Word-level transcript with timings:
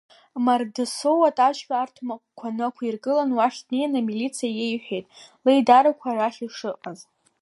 Мардасоу 0.43 1.19
атачка 1.29 1.73
арҭмаҟқәа 1.83 2.47
нақәиргылан, 2.57 3.29
уахь 3.37 3.59
днеин, 3.65 3.91
амилициа 3.99 4.49
иеиҳәеит 4.53 5.05
леидарақәа 5.43 6.07
арахь 6.09 6.39
ишыҟаз. 6.45 6.99